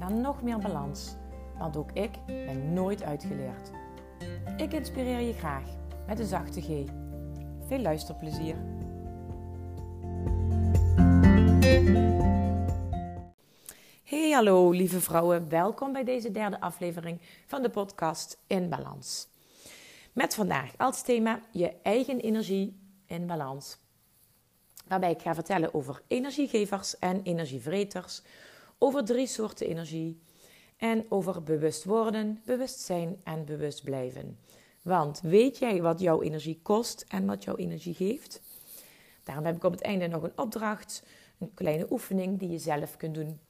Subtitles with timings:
[0.00, 1.14] naar nog meer balans.
[1.58, 3.70] Want ook ik ben nooit uitgeleerd.
[4.56, 5.64] Ik inspireer je graag
[6.06, 6.66] met een zachte G.
[7.66, 8.56] Veel luisterplezier.
[14.04, 19.28] Hey hallo lieve vrouwen, welkom bij deze derde aflevering van de podcast In Balans.
[20.12, 23.78] Met vandaag als thema je eigen energie in balans.
[24.86, 28.22] Waarbij ik ga vertellen over energiegevers en energievreters,
[28.82, 30.20] over drie soorten energie
[30.76, 34.38] en over bewust worden, bewust zijn en bewust blijven.
[34.82, 38.42] Want weet jij wat jouw energie kost en wat jouw energie geeft?
[39.22, 41.02] Daarom heb ik op het einde nog een opdracht,
[41.38, 43.40] een kleine oefening die je zelf kunt doen.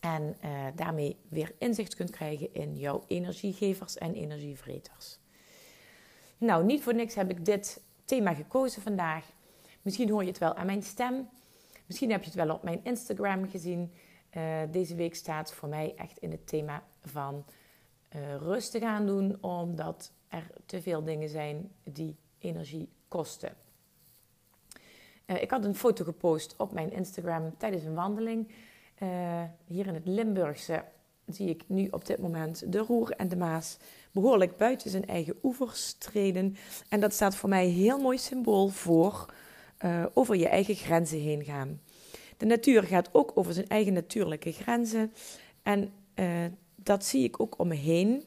[0.00, 5.18] En uh, daarmee weer inzicht kunt krijgen in jouw energiegevers en energievreters.
[6.38, 9.24] Nou, niet voor niks heb ik dit thema gekozen vandaag.
[9.82, 11.28] Misschien hoor je het wel aan mijn stem.
[11.86, 13.92] Misschien heb je het wel op mijn Instagram gezien.
[14.36, 17.44] Uh, deze week staat voor mij echt in het thema van
[18.16, 23.54] uh, rustig aan doen, omdat er te veel dingen zijn die energie kosten.
[25.26, 28.48] Uh, ik had een foto gepost op mijn Instagram tijdens een wandeling.
[29.66, 30.84] hier in het Limburgse
[31.26, 33.76] zie ik nu op dit moment de Roer en de Maas
[34.12, 36.56] behoorlijk buiten zijn eigen oevers treden.
[36.88, 39.34] En dat staat voor mij heel mooi symbool voor
[40.12, 41.80] over je eigen grenzen heen gaan.
[42.42, 45.12] De natuur gaat ook over zijn eigen natuurlijke grenzen.
[45.62, 46.44] En uh,
[46.76, 48.22] dat zie ik ook om me heen.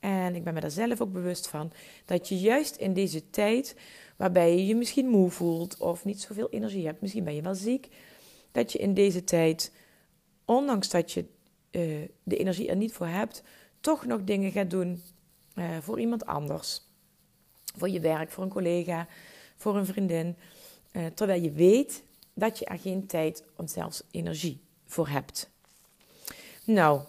[0.00, 1.72] En ik ben me daar zelf ook bewust van.
[2.04, 3.76] Dat je juist in deze tijd,
[4.16, 7.54] waarbij je je misschien moe voelt of niet zoveel energie hebt, misschien ben je wel
[7.54, 7.88] ziek,
[8.52, 9.72] dat je in deze tijd,
[10.44, 11.20] ondanks dat je
[11.70, 13.42] uh, de energie er niet voor hebt,
[13.80, 15.02] toch nog dingen gaat doen
[15.54, 16.80] uh, voor iemand anders.
[17.76, 19.06] Voor je werk, voor een collega,
[19.56, 20.36] voor een vriendin.
[21.14, 22.02] terwijl je weet
[22.42, 25.50] dat je er geen tijd of zelfs energie voor hebt.
[26.64, 27.00] Nou,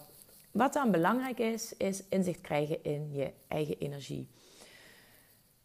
[0.50, 4.28] wat dan belangrijk is, is inzicht krijgen in je eigen energie.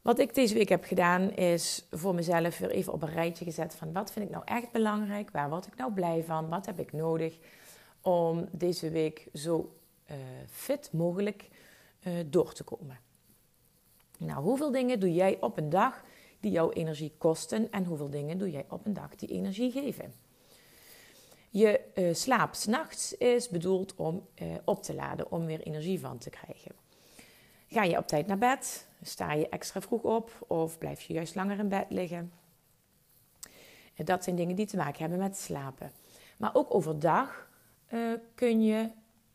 [0.02, 3.76] Wat ik deze week heb gedaan, is voor mezelf weer even op een rijtje gezet
[3.76, 6.80] van wat vind ik nou echt belangrijk, waar word ik nou blij van, wat heb
[6.80, 7.38] ik nodig
[8.02, 9.76] om deze week zo
[10.12, 10.16] uh,
[10.50, 11.50] fit mogelijk
[12.08, 13.00] uh, door te komen.
[14.18, 16.04] Nou, hoeveel dingen doe jij op een dag
[16.40, 20.14] die jouw energie kosten en hoeveel dingen doe jij op een dag die energie geven.
[21.50, 26.18] Je uh, slaap s'nachts is bedoeld om uh, op te laden, om weer energie van
[26.18, 26.72] te krijgen.
[27.68, 28.88] Ga je op tijd naar bed?
[29.02, 32.32] Sta je extra vroeg op of blijf je juist langer in bed liggen?
[33.96, 35.92] En dat zijn dingen die te maken hebben met slapen.
[36.38, 37.48] Maar ook overdag
[38.36, 38.90] kun je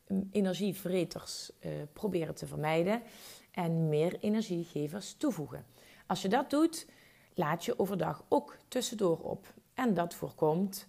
[0.07, 1.53] mm, energievreters
[1.93, 3.03] proberen te vermijden
[3.51, 5.65] en meer energiegevers toevoegen.
[6.07, 6.87] Als je dat doet,
[7.35, 9.55] laat je overdag ook tussendoor op.
[9.75, 10.89] En dat voorkomt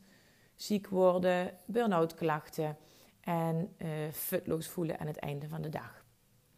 [0.56, 2.78] ziek worden, burn-out klachten
[3.22, 6.06] en uh, futloos voelen aan het einde van de dag.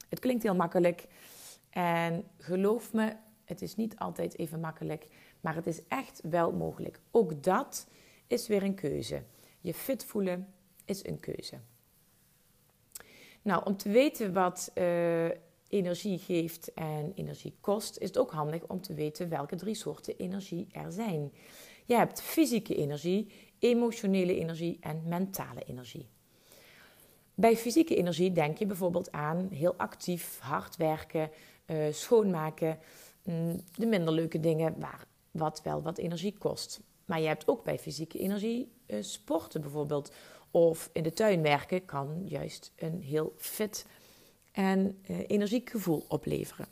[0.09, 1.07] Het klinkt heel makkelijk
[1.69, 5.07] en geloof me, het is niet altijd even makkelijk,
[5.41, 6.99] maar het is echt wel mogelijk.
[7.11, 7.87] Ook dat
[8.27, 9.23] is weer een keuze.
[9.61, 10.53] Je fit voelen
[10.85, 11.59] is een keuze.
[13.41, 15.29] Nou, om te weten wat uh,
[15.69, 20.17] energie geeft en energie kost, is het ook handig om te weten welke drie soorten
[20.17, 21.31] energie er zijn.
[21.85, 26.07] Je hebt fysieke energie, emotionele energie en mentale energie.
[27.33, 31.29] Bij fysieke energie denk je bijvoorbeeld aan heel actief, hard werken,
[31.65, 32.79] uh, schoonmaken,
[33.23, 36.81] mm, de minder leuke dingen waar wat wel wat energie kost.
[37.05, 40.11] Maar je hebt ook bij fysieke energie uh, sporten bijvoorbeeld.
[40.51, 43.85] Of in de tuin werken kan juist een heel fit
[44.57, 46.67] en uh, energiek gevoel opleveren.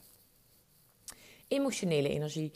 [1.47, 2.51] Emotionele energie.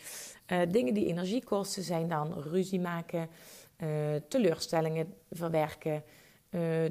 [0.48, 3.30] Uh, dingen die energie kosten zijn dan ruzie maken,
[3.78, 6.04] uh, teleurstellingen verwerken,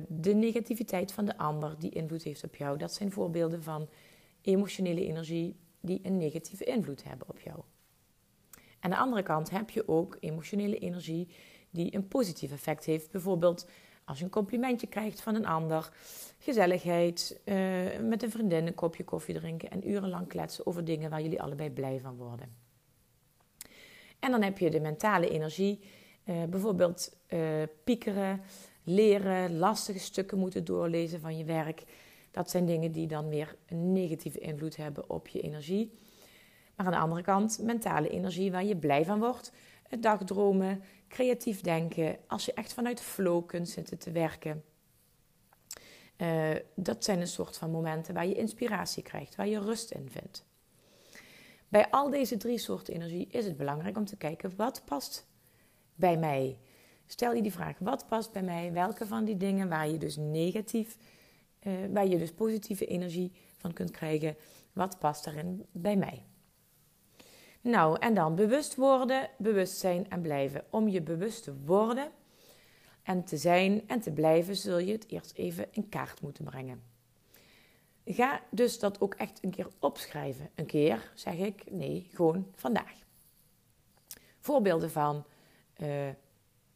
[0.08, 2.79] de negativiteit van de ander die invloed heeft op jou.
[2.79, 3.88] Dat zijn voorbeelden van
[4.43, 7.61] emotionele energie die een negatieve invloed hebben op jou.
[8.81, 11.29] Aan de andere kant heb je ook emotionele energie
[11.70, 13.11] die een positief effect heeft.
[13.11, 13.69] Bijvoorbeeld
[14.08, 15.90] als je een complimentje krijgt van een ander,
[16.38, 17.55] gezelligheid, uh,
[18.02, 21.70] met een vriendin een kopje koffie drinken en urenlang kletsen over dingen waar jullie allebei
[21.70, 22.56] blij van worden.
[24.19, 25.81] En dan heb je de mentale energie,
[26.25, 27.40] uh, bijvoorbeeld uh,
[27.84, 28.40] piekeren,
[28.84, 31.82] leren, lastige stukken moeten doorlezen van je werk.
[32.31, 35.93] Dat zijn dingen die dan weer een negatieve invloed hebben op je energie.
[36.76, 39.52] Maar aan de andere kant, mentale energie waar je blij van wordt.
[40.00, 42.17] Dagdromen, creatief denken.
[42.26, 44.64] Als je echt vanuit flow kunt zitten te werken.
[46.17, 50.08] Uh, dat zijn een soort van momenten waar je inspiratie krijgt, waar je rust in
[50.11, 50.44] vindt.
[51.69, 55.26] Bij al deze drie soorten energie is het belangrijk om te kijken wat past
[55.94, 56.58] bij mij.
[57.06, 58.73] Stel je die vraag: wat past bij mij?
[58.73, 60.96] Welke van die dingen waar je dus negatief,
[61.62, 64.37] uh, waar je dus positieve energie van kunt krijgen,
[64.73, 66.27] wat past daarin bij mij?
[67.69, 70.65] Nou, en dan bewust worden, bewust zijn en blijven.
[70.70, 72.11] Om je bewust te worden
[73.03, 76.82] en te zijn en te blijven, zul je het eerst even in kaart moeten brengen.
[78.05, 80.50] Ga dus dat ook echt een keer opschrijven.
[80.55, 82.94] Een keer zeg ik, nee, gewoon vandaag.
[84.38, 85.25] Voorbeelden van
[85.76, 86.09] uh,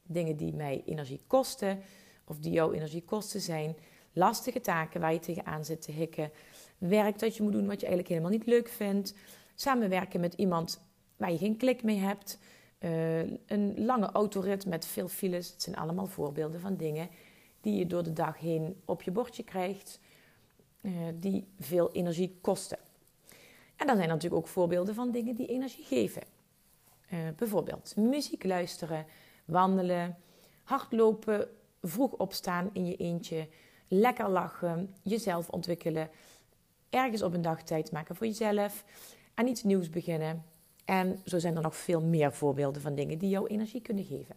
[0.02, 1.82] dingen die mij energie kosten
[2.24, 3.76] of die jouw energie kosten zijn.
[4.12, 6.30] Lastige taken waar je tegenaan zit te hikken.
[6.78, 9.14] Werk dat je moet doen wat je eigenlijk helemaal niet leuk vindt.
[9.54, 10.80] Samenwerken met iemand
[11.16, 12.38] waar je geen klik mee hebt.
[12.78, 15.50] Uh, een lange autorit met veel files.
[15.50, 17.08] Het zijn allemaal voorbeelden van dingen
[17.60, 20.00] die je door de dag heen op je bordje krijgt.
[20.80, 22.78] Uh, die veel energie kosten.
[23.76, 26.22] En dan zijn er natuurlijk ook voorbeelden van dingen die energie geven.
[27.12, 29.06] Uh, bijvoorbeeld muziek luisteren,
[29.44, 30.16] wandelen,
[30.64, 31.48] hardlopen,
[31.82, 33.48] vroeg opstaan in je eentje,
[33.88, 36.10] lekker lachen, jezelf ontwikkelen,
[36.90, 38.84] ergens op een dag tijd maken voor jezelf,
[39.34, 40.44] aan iets nieuws beginnen.
[40.84, 44.36] En zo zijn er nog veel meer voorbeelden van dingen die jouw energie kunnen geven.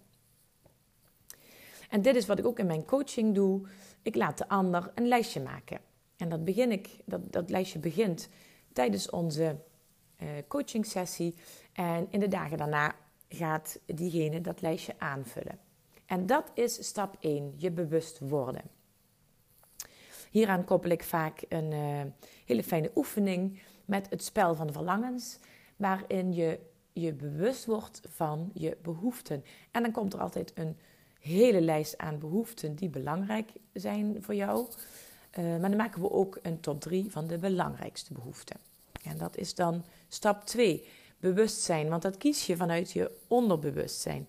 [1.89, 3.67] En dit is wat ik ook in mijn coaching doe.
[4.01, 5.79] Ik laat de ander een lijstje maken.
[6.17, 8.29] En dat, begin ik, dat, dat lijstje begint
[8.73, 9.55] tijdens onze
[10.21, 11.35] uh, coaching sessie.
[11.73, 12.95] En in de dagen daarna
[13.29, 15.59] gaat diegene dat lijstje aanvullen.
[16.05, 18.61] En dat is stap 1, je bewust worden.
[20.31, 22.01] Hieraan koppel ik vaak een uh,
[22.45, 25.37] hele fijne oefening met het spel van verlangens,
[25.75, 26.59] waarin je
[26.93, 29.43] je bewust wordt van je behoeften.
[29.71, 30.77] En dan komt er altijd een
[31.19, 34.67] hele lijst aan behoeften die belangrijk zijn voor jou.
[35.39, 38.57] Uh, maar dan maken we ook een top 3 van de belangrijkste behoeften.
[39.03, 40.87] En dat is dan stap 2
[41.19, 44.27] bewustzijn, want dat kies je vanuit je onderbewustzijn.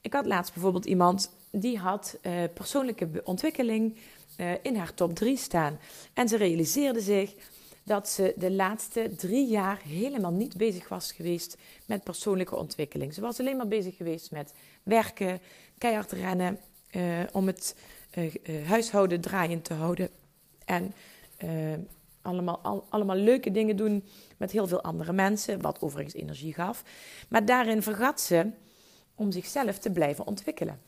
[0.00, 3.96] Ik had laatst bijvoorbeeld iemand die had uh, persoonlijke ontwikkeling
[4.36, 5.78] uh, in haar top 3 staan.
[6.12, 7.34] En ze realiseerde zich
[7.84, 11.56] dat ze de laatste drie jaar helemaal niet bezig was geweest
[11.86, 13.14] met persoonlijke ontwikkeling.
[13.14, 14.52] Ze was alleen maar bezig geweest met
[14.82, 15.40] werken,
[15.78, 16.58] keihard rennen,
[16.90, 17.76] uh, om het
[18.66, 20.08] huishouden draaiend te houden.
[20.64, 20.94] En
[22.22, 24.04] allemaal, al, allemaal leuke dingen doen
[24.36, 26.84] met heel veel andere mensen, wat overigens energie gaf.
[27.28, 28.50] Maar daarin vergat ze
[29.14, 30.80] om zichzelf te blijven ontwikkelen.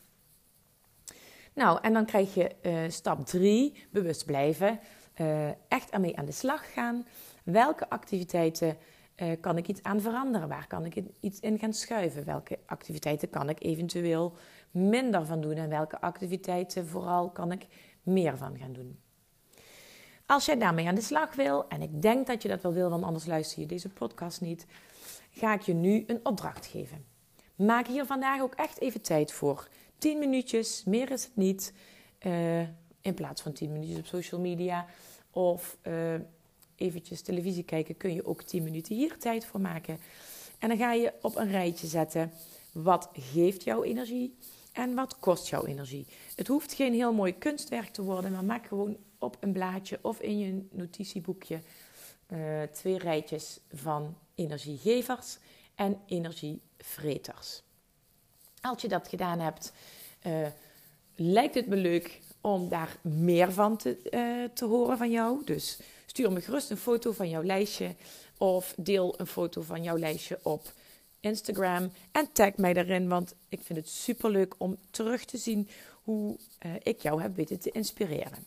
[1.53, 2.51] Nou, en dan krijg je
[2.89, 4.81] stap 3, bewust blijven.
[5.21, 7.07] Uh, echt ermee aan de slag gaan.
[7.45, 8.77] Welke activiteiten
[9.17, 10.49] uh, kan ik iets aan veranderen?
[10.49, 12.25] Waar kan ik iets in gaan schuiven?
[12.25, 14.37] Welke activiteiten kan ik eventueel
[14.71, 15.57] minder van doen?
[15.57, 17.67] En welke activiteiten vooral kan ik
[18.03, 18.99] meer van gaan doen?
[20.27, 22.91] Als jij daarmee aan de slag wil, en ik denk dat je dat wel wil,
[22.91, 24.67] want anders luister je deze podcast niet,
[25.31, 27.05] ga ik je nu een opdracht geven.
[27.55, 29.69] Maak hier vandaag ook echt even tijd voor.
[29.99, 31.73] 10 minuutjes, meer is het niet.
[32.27, 32.61] Uh,
[33.05, 34.87] in plaats van 10 minuutjes op social media
[35.31, 36.15] of uh,
[36.75, 39.99] eventjes televisie kijken, kun je ook 10 minuten hier tijd voor maken.
[40.59, 42.33] En dan ga je op een rijtje zetten
[42.73, 44.35] wat geeft jouw energie
[44.73, 46.07] en wat kost jouw energie.
[46.37, 50.21] Het hoeft geen heel mooi kunstwerk te worden, maar maak gewoon op een blaadje of
[50.21, 51.61] in je notitieboekje
[52.29, 55.39] uh, twee rijtjes van energiegevers
[55.75, 57.63] en energievreters.
[58.61, 59.73] Als je dat gedaan hebt,
[60.27, 60.47] uh,
[61.15, 65.45] lijkt het me leuk om daar meer van te, uh, te horen van jou.
[65.45, 67.95] Dus stuur me gerust een foto van jouw lijstje
[68.39, 70.73] of deel een foto van jouw lijstje op
[71.21, 75.69] Instagram en tag mij daarin, want ik vind het super leuk om terug te zien
[76.03, 76.37] hoe
[76.67, 78.47] uh, ik jou heb weten te inspireren.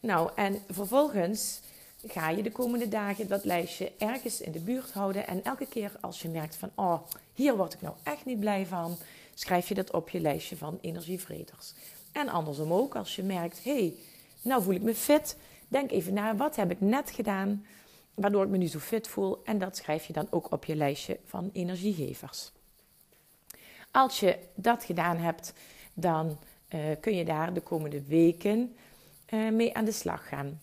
[0.00, 1.60] Nou, en vervolgens
[2.06, 5.26] ga je de komende dagen dat lijstje ergens in de buurt houden.
[5.26, 7.02] En elke keer als je merkt van, oh,
[7.34, 8.96] hier word ik nou echt niet blij van,
[9.34, 11.72] schrijf je dat op je lijstje van energievreters.
[12.12, 13.94] En andersom ook, als je merkt, hé, hey,
[14.42, 15.36] nou voel ik me fit,
[15.68, 17.66] denk even na, wat heb ik net gedaan,
[18.14, 19.40] waardoor ik me nu zo fit voel.
[19.44, 22.52] En dat schrijf je dan ook op je lijstje van energiegevers.
[23.90, 25.52] Als je dat gedaan hebt,
[25.94, 26.38] dan
[26.74, 28.76] uh, kun je daar de komende weken
[29.30, 30.60] uh, mee aan de slag gaan.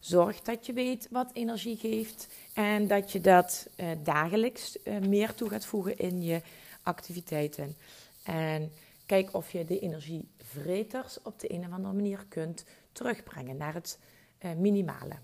[0.00, 5.48] Zorg dat je weet wat energie geeft en dat je dat uh, dagelijks meer toe
[5.48, 6.40] gaat voegen in je
[6.82, 7.76] activiteiten.
[8.22, 8.72] En
[9.12, 13.98] Kijk of je de energievreters op de een of andere manier kunt terugbrengen naar het
[14.44, 15.14] uh, minimale.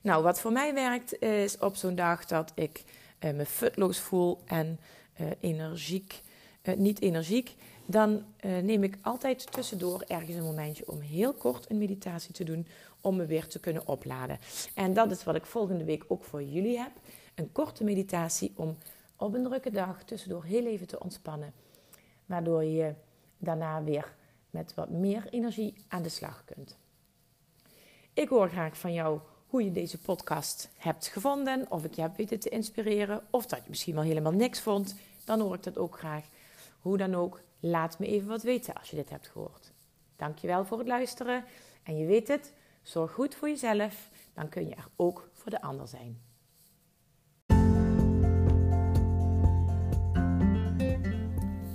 [0.00, 2.84] Nou, wat voor mij werkt is op zo'n dag dat ik
[3.20, 4.80] uh, me futloos voel en
[5.40, 6.22] energiek,
[6.76, 7.54] niet energiek.
[7.86, 12.66] Dan neem ik altijd tussendoor ergens een momentje om heel kort een meditatie te doen
[13.00, 14.38] om me weer te kunnen opladen.
[14.74, 16.92] En dat is wat ik volgende week ook voor jullie heb.
[17.34, 18.76] Een korte meditatie om
[19.16, 21.52] op een drukke dag tussendoor heel even te ontspannen.
[22.28, 22.94] Waardoor je
[23.38, 24.14] daarna weer
[24.50, 26.78] met wat meer energie aan de slag kunt.
[28.12, 31.70] Ik hoor graag van jou hoe je deze podcast hebt gevonden.
[31.70, 33.22] Of ik je heb weten te inspireren.
[33.30, 34.94] Of dat je misschien wel helemaal niks vond.
[35.24, 36.24] Dan hoor ik dat ook graag.
[36.80, 39.72] Hoe dan ook, laat me even wat weten als je dit hebt gehoord.
[40.16, 41.44] Dankjewel voor het luisteren.
[41.82, 44.10] En je weet het, zorg goed voor jezelf.
[44.34, 46.27] Dan kun je er ook voor de ander zijn.